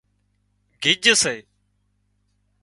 [0.81, 1.35] گج سي